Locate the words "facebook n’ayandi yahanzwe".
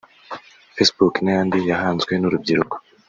0.75-2.13